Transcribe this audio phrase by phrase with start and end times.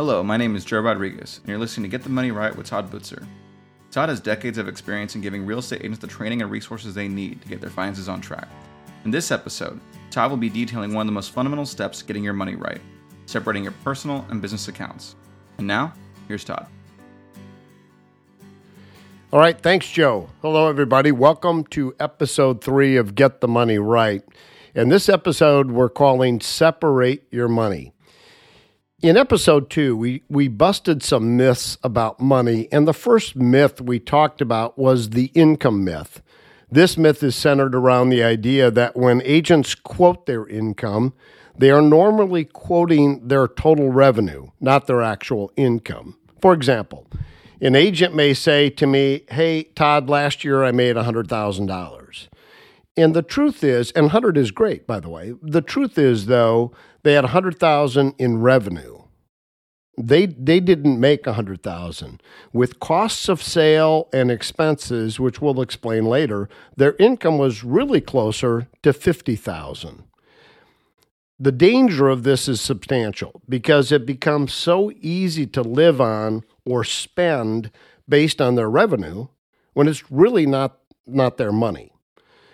[0.00, 2.66] Hello, my name is Joe Rodriguez, and you're listening to Get the Money Right with
[2.66, 3.26] Todd Butzer.
[3.90, 7.06] Todd has decades of experience in giving real estate agents the training and resources they
[7.06, 8.48] need to get their finances on track.
[9.04, 9.78] In this episode,
[10.10, 12.80] Todd will be detailing one of the most fundamental steps getting your money right
[13.26, 15.16] separating your personal and business accounts.
[15.58, 15.92] And now,
[16.28, 16.66] here's Todd.
[19.34, 20.30] All right, thanks, Joe.
[20.40, 21.12] Hello, everybody.
[21.12, 24.22] Welcome to episode three of Get the Money Right.
[24.74, 27.92] In this episode we're calling Separate Your Money.
[29.02, 32.68] In episode two, we, we busted some myths about money.
[32.70, 36.20] And the first myth we talked about was the income myth.
[36.70, 41.14] This myth is centered around the idea that when agents quote their income,
[41.56, 46.18] they are normally quoting their total revenue, not their actual income.
[46.42, 47.06] For example,
[47.62, 52.28] an agent may say to me, Hey, Todd, last year I made $100,000.
[52.98, 55.32] And the truth is, and 100 is great, by the way.
[55.40, 56.72] The truth is, though,
[57.02, 59.02] they had 100,000 in revenue.
[59.98, 62.22] They, they didn't make 100,000.
[62.52, 68.68] With costs of sale and expenses, which we'll explain later, their income was really closer
[68.82, 70.04] to 50,000.
[71.38, 76.84] The danger of this is substantial because it becomes so easy to live on or
[76.84, 77.70] spend
[78.08, 79.28] based on their revenue
[79.72, 81.92] when it's really not, not their money.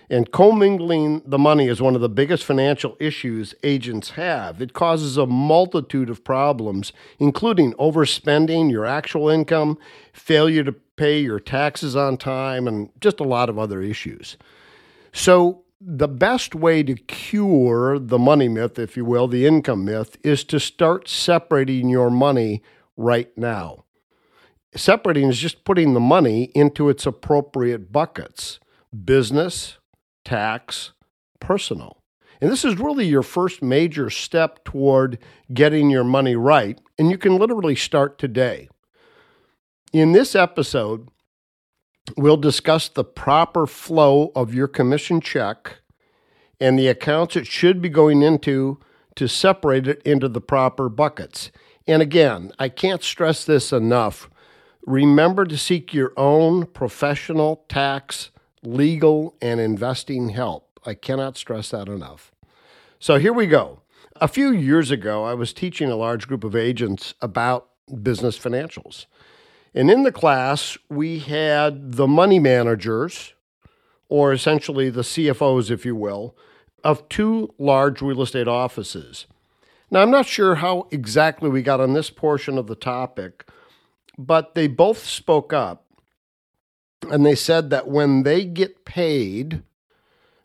[0.08, 4.62] And commingling the money is one of the biggest financial issues agents have.
[4.62, 9.78] It causes a multitude of problems, including overspending your actual income,
[10.12, 14.36] failure to pay your taxes on time, and just a lot of other issues.
[15.12, 20.16] So, the best way to cure the money myth, if you will, the income myth,
[20.22, 22.62] is to start separating your money
[22.96, 23.84] right now.
[24.74, 28.58] Separating is just putting the money into its appropriate buckets
[29.04, 29.78] business,
[30.26, 30.92] tax,
[31.40, 32.02] personal.
[32.40, 35.18] And this is really your first major step toward
[35.54, 36.78] getting your money right.
[36.98, 38.68] And you can literally start today.
[39.94, 41.08] In this episode,
[42.16, 45.78] We'll discuss the proper flow of your commission check
[46.60, 48.78] and the accounts it should be going into
[49.16, 51.50] to separate it into the proper buckets.
[51.86, 54.30] And again, I can't stress this enough.
[54.86, 58.30] Remember to seek your own professional tax,
[58.66, 60.80] legal, and investing help.
[60.84, 62.32] I cannot stress that enough.
[62.98, 63.80] So here we go.
[64.20, 67.68] A few years ago, I was teaching a large group of agents about
[68.02, 69.06] business financials.
[69.74, 73.34] And in the class, we had the money managers,
[74.08, 76.34] or essentially the CFOs, if you will,
[76.82, 79.26] of two large real estate offices.
[79.90, 83.48] Now, I'm not sure how exactly we got on this portion of the topic,
[84.18, 85.85] but they both spoke up
[87.10, 89.62] and they said that when they get paid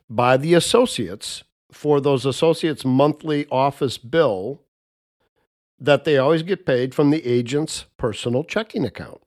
[0.08, 4.62] by the associates for those associates' monthly office bill,
[5.78, 9.20] that they always get paid from the agent's personal checking account.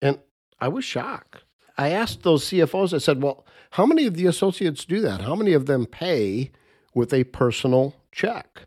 [0.00, 0.20] And
[0.60, 1.44] I was shocked.
[1.76, 5.22] I asked those CFOs, I said, well, how many of the associates do that?
[5.22, 6.52] How many of them pay
[6.94, 8.66] with a personal check?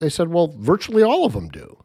[0.00, 1.76] They said, well, virtually all of them do.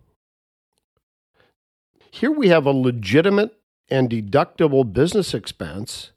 [2.09, 3.55] Here we have a legitimate
[3.89, 6.11] and deductible business expense,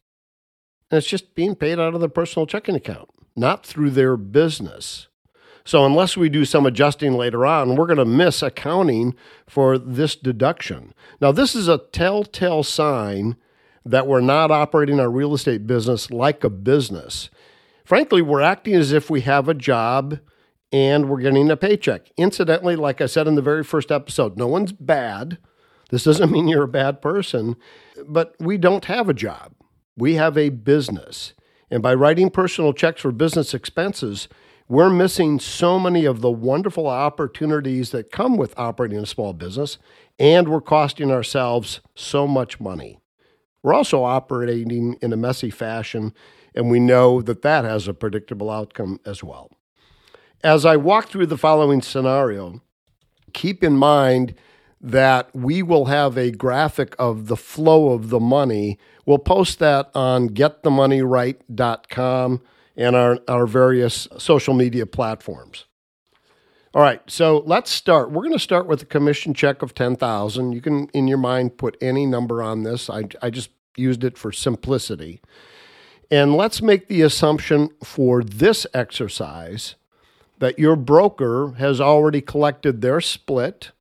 [0.91, 5.09] and it's just being paid out of their personal checking account, not through their business.
[5.65, 9.15] So, unless we do some adjusting later on, we're going to miss accounting
[9.47, 10.95] for this deduction.
[11.21, 13.37] Now, this is a telltale sign
[13.85, 17.29] that we're not operating our real estate business like a business.
[17.85, 20.21] Frankly, we're acting as if we have a job
[20.73, 22.11] and we're getting a paycheck.
[22.17, 25.39] Incidentally, like I said in the very first episode, no one's bad.
[25.91, 27.57] This doesn't mean you're a bad person,
[28.07, 29.53] but we don't have a job.
[29.97, 31.35] We have a business.
[31.71, 34.29] And by writing personal checks for business expenses,
[34.69, 39.79] we're missing so many of the wonderful opportunities that come with operating a small business,
[40.19, 43.01] and we're costing ourselves so much money.
[43.63, 46.13] We're also operating in a messy fashion,
[46.55, 49.51] and we know that that has a predictable outcome as well.
[50.45, 52.61] As I walk through the following scenario,
[53.33, 54.35] keep in mind
[54.81, 58.79] that we will have a graphic of the flow of the money.
[59.05, 62.41] We'll post that on getthemoneyright.com
[62.77, 65.65] and our, our various social media platforms.
[66.75, 68.13] All right, so let's start.
[68.13, 70.53] We're going to start with a commission check of 10,000.
[70.53, 72.91] You can in your mind put any number on this.
[72.91, 75.21] I I just used it for simplicity.
[76.11, 79.77] And let's make the assumption for this exercise
[80.39, 83.73] that your broker has already collected their split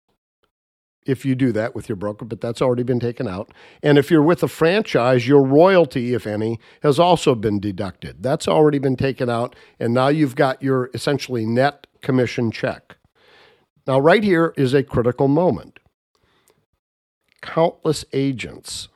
[1.08, 3.52] if you do that with your broker, but that's already been taken out.
[3.82, 8.22] And if you're with a franchise, your royalty, if any, has also been deducted.
[8.22, 9.56] That's already been taken out.
[9.80, 12.98] And now you've got your essentially net commission check.
[13.88, 15.80] Now, right here is a critical moment.
[17.42, 18.90] Countless agents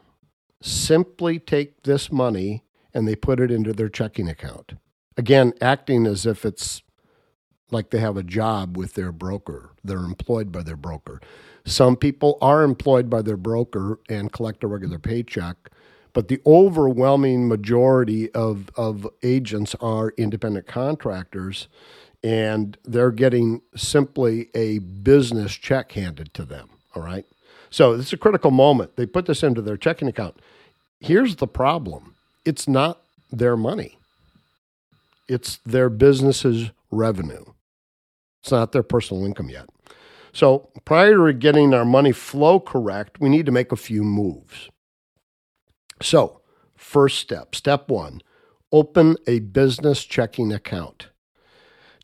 [0.62, 4.74] simply take this money and they put it into their checking account.
[5.16, 6.82] Again, acting as if it's
[7.72, 9.70] like they have a job with their broker.
[9.84, 11.22] They're employed by their broker.
[11.66, 15.70] Some people are employed by their broker and collect a regular paycheck,
[16.14, 21.68] but the overwhelming majority of, of agents are independent contractors
[22.24, 26.70] and they're getting simply a business check handed to them.
[26.96, 27.26] All right.
[27.70, 28.96] So it's a critical moment.
[28.96, 30.36] They put this into their checking account.
[31.00, 32.16] Here's the problem
[32.46, 33.02] it's not
[33.32, 33.98] their money,
[35.28, 37.46] it's their business's revenue.
[38.42, 39.70] It's not their personal income yet.
[40.34, 44.70] So prior to getting our money flow correct, we need to make a few moves.
[46.02, 46.42] So,
[46.76, 48.22] first step, step one,
[48.72, 51.10] open a business checking account.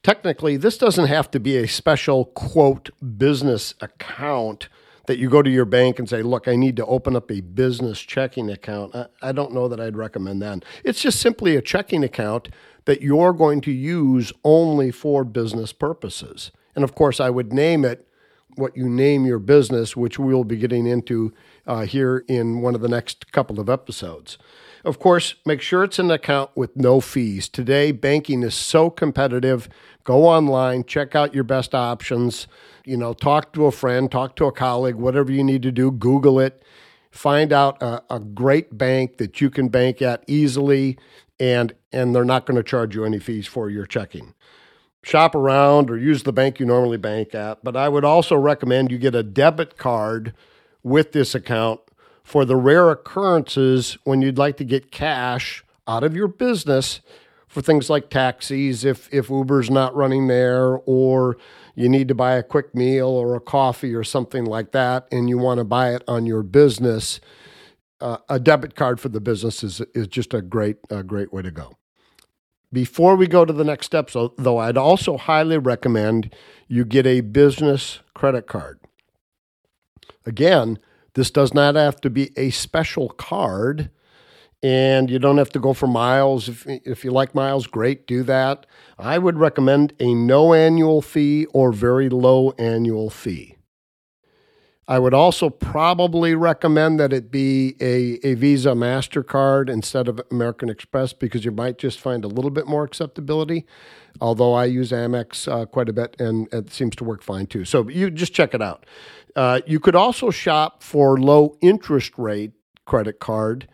[0.03, 4.69] Technically, this doesn't have to be a special quote business account
[5.07, 7.41] that you go to your bank and say, Look, I need to open up a
[7.41, 8.95] business checking account.
[9.21, 10.63] I, don't know that I'd recommend that.
[10.83, 12.49] It's just simply a checking account
[12.87, 16.51] that you're going to use only for business purposes.
[16.73, 18.07] And of course, I would name it
[18.55, 21.33] what you name your business, which we'll be getting into
[21.67, 24.37] uh, here in one of the next couple of episodes.
[24.85, 27.49] Of course, make sure it's an account with no fees.
[27.49, 29.67] Today, banking is so competitive.
[30.05, 32.47] Go online, check out your best options.
[32.85, 35.91] You know, talk to a friend, talk to a colleague, whatever you need to do.
[35.91, 36.63] Google it.
[37.11, 40.97] Find out a, a great bank that you can bank at easily,
[41.39, 44.33] and and they're not going to charge you any fees for your checking
[45.03, 47.63] shop around or use the bank you normally bank at.
[47.63, 50.33] But I would also recommend you get a debit card
[50.83, 51.79] with this account
[52.23, 56.99] for the rare occurrences when you'd like to get cash out of your business
[57.47, 61.37] for things like taxis if if Uber's not running there or
[61.75, 65.29] you need to buy a quick meal or a coffee or something like that and
[65.29, 67.21] you want to buy it on your business
[68.01, 71.41] uh, a debit card for the business is is just a great a great way
[71.41, 71.77] to go.
[72.71, 76.35] Before we go to the next steps, though, I'd also highly recommend
[76.67, 78.79] you get a business credit card.
[80.25, 80.77] Again,
[81.13, 83.89] this does not have to be a special card,
[84.61, 86.49] and you don't have to go for miles.
[86.49, 88.65] If, if you like miles, great, do that.
[88.99, 93.56] I would recommend a no annual fee or very low annual fee.
[94.89, 100.69] I would also probably recommend that it be a, a Visa MasterCard instead of American
[100.69, 103.65] Express because you might just find a little bit more acceptability.
[104.21, 107.65] Although I use Amex uh, quite a bit and it seems to work fine too.
[107.65, 108.85] So you just check it out.
[109.35, 112.53] Uh, you could also shop for low interest rate
[112.85, 113.67] credit card.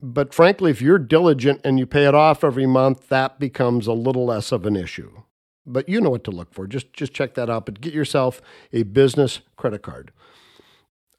[0.00, 3.92] But frankly, if you're diligent and you pay it off every month, that becomes a
[3.92, 5.22] little less of an issue.
[5.66, 6.66] But you know what to look for.
[6.66, 7.66] Just just check that out.
[7.66, 8.40] But get yourself
[8.72, 10.12] a business credit card.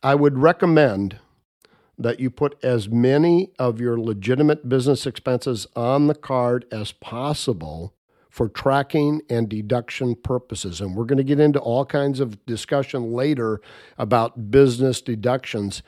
[0.02, 1.20] I would recommend
[1.98, 7.94] that you put as many of your legitimate business expenses on the card as possible
[8.30, 10.80] for tracking and deduction purposes.
[10.80, 13.60] And we're going to get into all kinds of discussion later
[13.98, 15.82] about business deductions.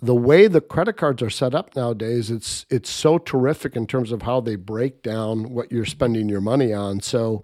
[0.00, 4.12] The way the credit cards are set up nowadays, it's it's so terrific in terms
[4.12, 7.00] of how they break down what you're spending your money on.
[7.00, 7.42] So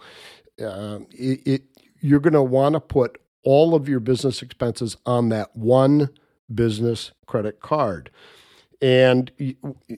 [0.63, 1.63] uh, it, it
[2.01, 6.11] you're going to want to put all of your business expenses on that one
[6.53, 8.11] business credit card.
[8.83, 9.31] And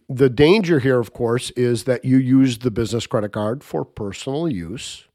[0.08, 4.48] the danger here, of course, is that you use the business credit card for personal
[4.48, 5.06] use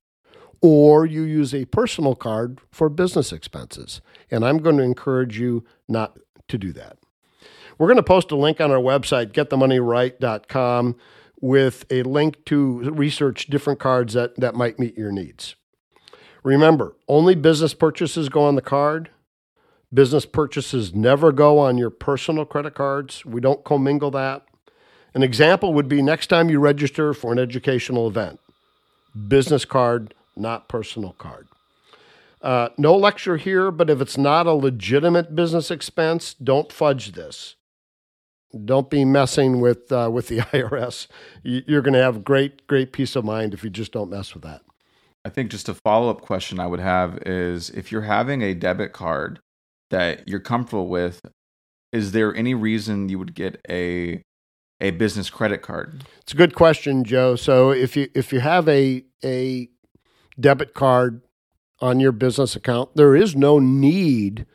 [0.61, 4.01] or you use a personal card for business expenses.
[4.31, 6.17] And I'm going to encourage you not
[6.47, 6.97] to do that.
[7.77, 10.95] We're going to post a link on our website, getthemoneyright.com,
[11.39, 15.55] with a link to research different cards that, that might meet your needs.
[16.43, 19.09] Remember, only business purchases go on the card.
[19.93, 23.25] Business purchases never go on your personal credit cards.
[23.25, 24.45] We don't commingle that.
[25.13, 28.39] An example would be next time you register for an educational event
[29.27, 31.47] business card, not personal card.
[32.41, 37.55] Uh, no lecture here, but if it's not a legitimate business expense, don't fudge this.
[38.65, 41.07] Don't be messing with uh, with the IRS.
[41.43, 44.43] You're going to have great great peace of mind if you just don't mess with
[44.43, 44.61] that.
[45.25, 48.53] I think just a follow up question I would have is if you're having a
[48.53, 49.39] debit card
[49.89, 51.21] that you're comfortable with,
[51.91, 54.23] is there any reason you would get a
[54.79, 56.05] a business credit card?
[56.21, 57.35] It's a good question, Joe.
[57.35, 59.69] So if you if you have a a
[60.39, 61.21] debit card
[61.79, 64.45] on your business account, there is no need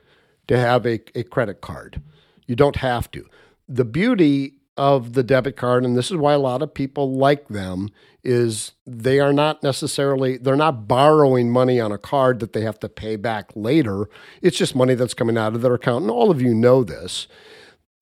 [0.49, 2.03] to have a, a credit card.
[2.47, 3.27] You don't have to.
[3.75, 7.49] The beauty of the debit card, and this is why a lot of people like
[7.49, 7.89] them,
[8.23, 12.79] is they are not necessarily they're not borrowing money on a card that they have
[12.81, 14.11] to pay back later.
[14.43, 17.29] It's just money that's coming out of their account, and all of you know this.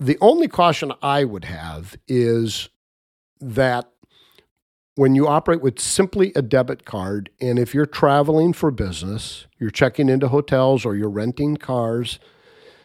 [0.01, 2.69] The only caution I would have is
[3.41, 3.91] that
[4.97, 9.71] when you operate with simply a debit card, and if you're traveling for business, you're
[9.71, 12.19] checking into hotels or you're renting cars,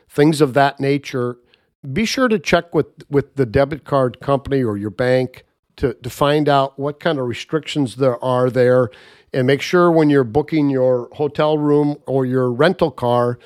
[0.08, 1.38] things of that nature,
[1.94, 5.44] be sure to check with, with the debit card company or your bank
[5.78, 8.90] to, to find out what kind of restrictions there are there.
[9.34, 13.38] And make sure when you're booking your hotel room or your rental car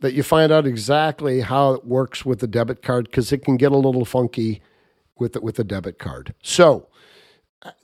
[0.00, 3.56] that you find out exactly how it works with the debit card because it can
[3.56, 4.62] get a little funky
[5.18, 6.34] with it with a debit card.
[6.42, 6.88] So,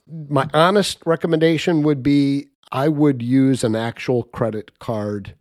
[0.07, 5.35] my honest recommendation would be I would use an actual credit card.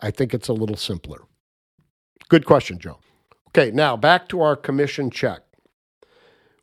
[0.00, 1.22] I think it's a little simpler.
[2.28, 2.98] Good question, Joe.
[3.58, 5.40] Okay, now back to our commission check.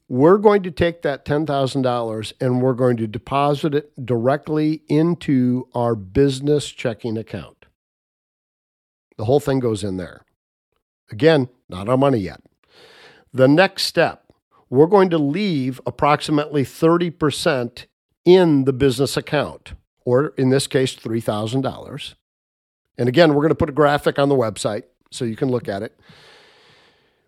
[0.07, 5.93] We're going to take that $10,000 and we're going to deposit it directly into our
[5.93, 7.65] business checking account.
[9.17, 10.21] The whole thing goes in there.
[11.11, 12.39] Again, not our money yet.
[13.33, 14.31] The next step,
[14.69, 17.87] we're going to leave approximately 30%
[18.23, 19.73] in the business account,
[20.05, 22.13] or in this case, $3,000.
[22.97, 25.67] And again, we're going to put a graphic on the website so you can look
[25.67, 25.99] at it.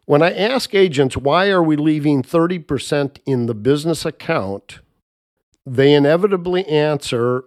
[0.08, 4.80] When I ask agents, why are we leaving 30% in the business account?
[5.66, 7.44] They inevitably answer,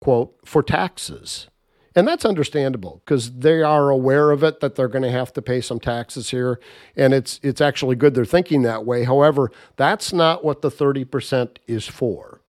[0.00, 1.48] quote, for taxes.
[1.96, 5.42] And that's understandable because they are aware of it that they're going to have to
[5.42, 6.60] pay some taxes here.
[6.94, 9.02] And it's, it's actually good they're thinking that way.
[9.02, 12.42] However, that's not what the 30% is for.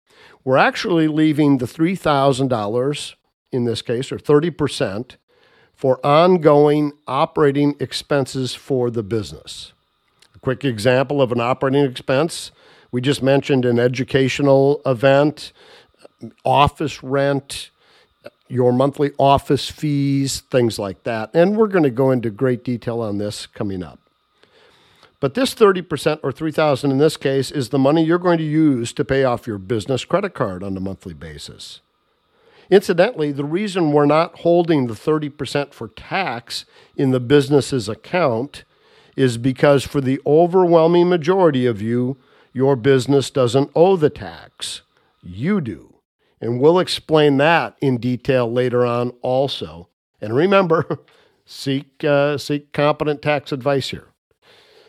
[0.43, 3.15] We're actually leaving the $3,000
[3.53, 5.15] in this case, or 30%,
[5.83, 9.73] for ongoing operating expenses for the business.
[10.33, 12.51] A quick example of an operating expense
[12.93, 15.51] we just mentioned an educational event,
[16.45, 17.69] office rent,
[18.47, 21.29] your monthly office fees, things like that.
[21.33, 23.99] And we're going to go into great detail on this coming up.
[25.19, 28.93] But this 30% or 3000 in this case is the money you're going to use
[28.93, 31.81] to pay off your business credit card on a monthly basis.
[32.69, 36.65] Incidentally, the reason we're not holding the 30% for tax
[36.95, 38.63] in the business's account
[39.15, 42.17] is because for the overwhelming majority of you,
[42.53, 44.81] your business doesn't owe the tax.
[45.21, 45.95] You do.
[46.39, 49.89] And we'll explain that in detail later on also.
[50.21, 50.99] And remember,
[51.45, 54.07] seek, uh, seek competent tax advice here.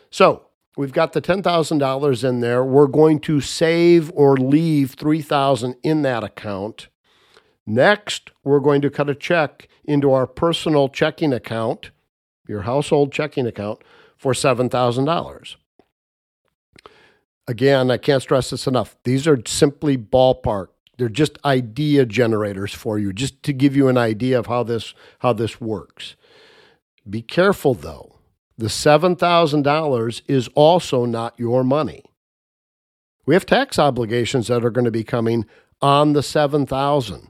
[0.09, 2.63] So we've got the $10,000 in there.
[2.63, 6.87] We're going to save or leave 3000 in that account
[7.65, 11.91] Next, we're going to cut a check into our personal checking account,
[12.47, 13.79] your household checking account,
[14.17, 15.55] for $7,000.
[17.47, 18.95] Again, I can't stress this enough.
[19.03, 20.67] These are simply ballpark.
[20.97, 24.93] They're just idea generators for you, just to give you an idea of how this
[25.19, 26.15] how this works.
[27.07, 28.19] Be careful though.
[28.57, 32.03] The $7,000 is also not your money.
[33.25, 35.45] We have tax obligations that are going to be coming
[35.81, 37.29] on the 7,000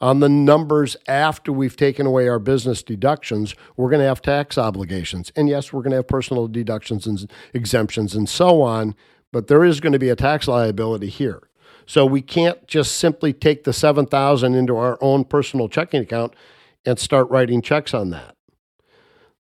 [0.00, 4.58] on the numbers after we've taken away our business deductions, we're going to have tax
[4.58, 5.32] obligations.
[5.36, 8.94] And yes, we're going to have personal deductions and exemptions and so on,
[9.32, 11.48] but there is going to be a tax liability here.
[11.86, 16.34] So we can't just simply take the 7,000 into our own personal checking account
[16.84, 18.36] and start writing checks on that.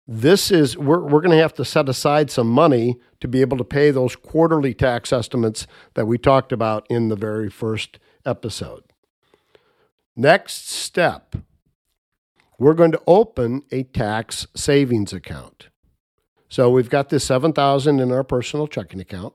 [0.07, 3.57] This is we're we're going to have to set aside some money to be able
[3.57, 8.83] to pay those quarterly tax estimates that we talked about in the very first episode.
[10.15, 11.35] Next step,
[12.57, 15.67] we're going to open a tax savings account.
[16.47, 19.33] So we've got this 7000 in our personal checking account.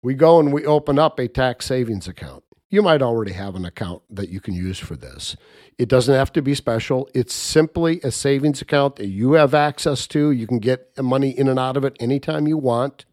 [0.00, 2.42] We go and we open up a tax savings account.
[2.70, 5.36] You might already have an account that you can use for this.
[5.76, 7.06] It doesn't have to be special.
[7.12, 10.30] It's simply a savings account that you have access to.
[10.30, 13.04] You can get money in and out of it anytime you want.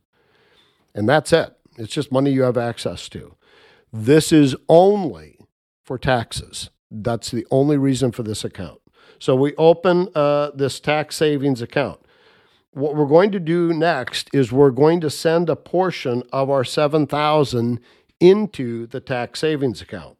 [0.95, 1.57] And that's it.
[1.77, 3.35] It's just money you have access to.
[3.91, 5.38] This is only
[5.89, 6.69] for taxes.
[6.91, 8.79] That's the only reason for this account.
[9.17, 11.99] So we open uh, this tax savings account.
[12.69, 16.63] What we're going to do next is we're going to send a portion of our
[16.63, 17.79] 7000
[18.19, 20.15] into the tax savings account.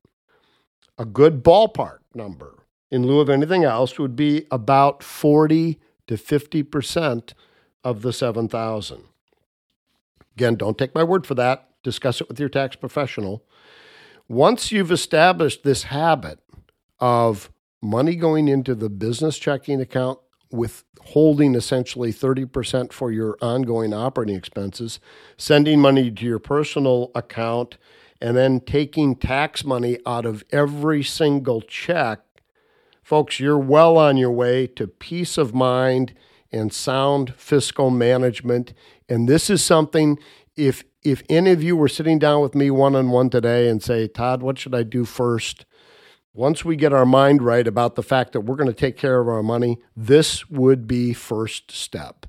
[0.98, 7.34] A good ballpark number in lieu of anything else would be about 40 to 50%
[7.84, 9.04] of the 7000.
[10.36, 11.70] Again, don't take my word for that.
[11.84, 13.44] Discuss it with your tax professional.
[14.30, 16.38] Once you've established this habit
[17.00, 17.50] of
[17.82, 20.20] money going into the business checking account
[20.52, 25.00] withholding essentially 30% for your ongoing operating expenses,
[25.36, 27.80] sending money to your personal account,
[28.22, 32.20] and then taking tax money out of every single check,
[33.02, 36.14] folks, you're well on your way to peace of mind
[36.52, 38.74] and sound fiscal management.
[39.08, 40.20] And this is something
[40.60, 43.82] if if any of you were sitting down with me one on one today and
[43.82, 45.66] say, Todd, what should I do first?
[46.34, 49.20] Once we get our mind right about the fact that we're going to take care
[49.20, 52.26] of our money, this would be first step.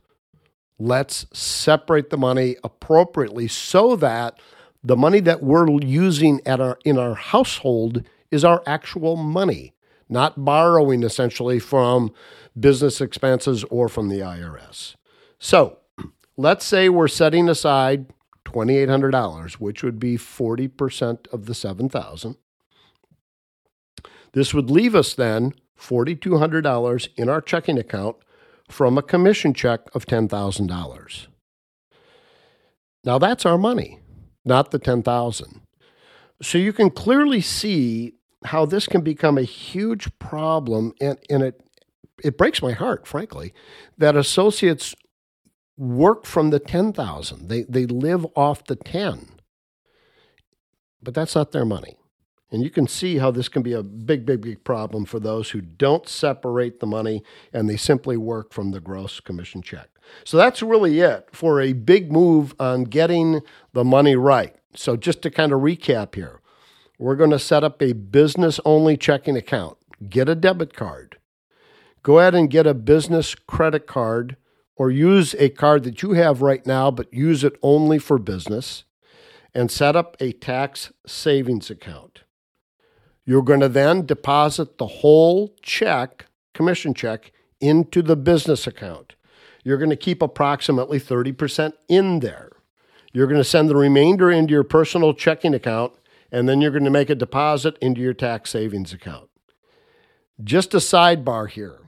[0.79, 4.39] Let's separate the money appropriately so that
[4.83, 9.75] the money that we're using at our in our household is our actual money,
[10.09, 12.13] not borrowing essentially from
[12.59, 14.95] business expenses or from the IRS.
[15.41, 15.79] So,
[16.37, 18.07] let's say we're setting aside
[18.53, 22.37] $2800, which would be 40% of the 7000.
[24.33, 28.17] This would leave us then $4200 in our checking account
[28.69, 31.27] from a commission check of $10,000.
[33.05, 34.01] Now that's our money
[34.45, 35.61] not the 10,000.
[36.43, 38.15] So you can clearly see
[38.45, 41.63] how this can become a huge problem and, and it
[42.23, 43.55] it breaks my heart, frankly,
[43.97, 44.95] that associates
[45.81, 47.49] work from the 10,000.
[47.49, 49.41] They they live off the 10.
[51.03, 51.97] But that's not their money.
[52.53, 55.51] And you can see how this can be a big, big, big problem for those
[55.51, 57.23] who don't separate the money
[57.53, 59.89] and they simply work from the gross commission check.
[60.25, 63.41] So that's really it for a big move on getting
[63.73, 64.55] the money right.
[64.75, 66.41] So just to kind of recap here,
[66.99, 71.19] we're going to set up a business only checking account, get a debit card,
[72.03, 74.37] go ahead and get a business credit card
[74.81, 78.85] or use a card that you have right now, but use it only for business,
[79.53, 82.23] and set up a tax savings account.
[83.27, 89.15] You're going to then deposit the whole check, commission check, into the business account
[89.63, 92.51] you're going to keep approximately 30% in there.
[93.13, 95.93] You're going to send the remainder into your personal checking account,
[96.31, 99.29] and then you're going to make a deposit into your tax savings account.
[100.43, 101.79] Just a sidebar here.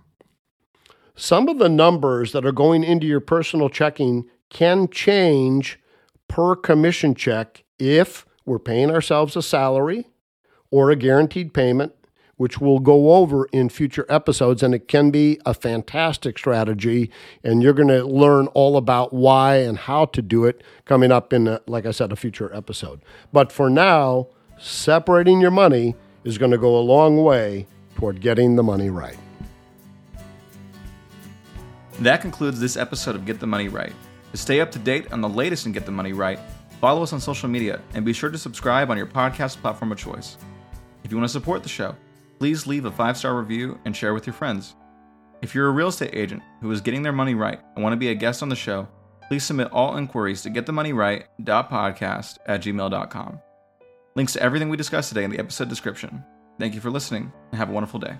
[1.23, 5.78] Some of the numbers that are going into your personal checking can change
[6.26, 10.08] per commission check if we're paying ourselves a salary
[10.73, 11.95] or a guaranteed payment
[12.39, 14.65] which we'll go over in future episodes.
[14.65, 17.08] And it can be a fantastic strategy.
[17.45, 21.32] And you're going to learn all about why and how to do it coming up
[21.32, 23.00] in, a, like I said, a future episode.
[23.32, 24.26] But for now,
[24.58, 29.19] separating your money is going to go a long way toward getting the money right.
[32.00, 33.93] That concludes this episode of Get the Money Right.
[34.33, 36.39] To stay up to date on the latest in Get the Money Right,
[36.81, 39.99] follow us on social media and be sure to subscribe on your podcast platform of
[39.99, 40.37] choice.
[41.05, 41.95] If you want to support the show,
[42.39, 44.75] please leave a five star review and share with your friends.
[45.43, 47.99] If you're a real estate agent who is getting their money right and want to
[47.99, 48.89] be a guest on the show,
[49.28, 53.41] please submit all inquiries to getthemoneyright.podcast at gmail.com.
[54.15, 56.25] Links to everything we discussed today in the episode description.
[56.59, 58.17] Thank you for listening and have a wonderful day.